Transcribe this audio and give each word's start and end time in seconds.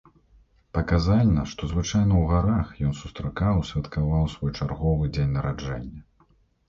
Паказальна, 0.75 1.43
што 1.51 1.69
звычайна 1.73 2.13
ў 2.21 2.23
гарах 2.31 2.67
ён 2.89 2.97
сустракаў 3.01 3.53
і 3.65 3.69
святкаваў 3.73 4.23
свой 4.35 4.51
чарговы 4.59 5.03
дзень 5.15 5.31
нараджэння. 5.39 6.01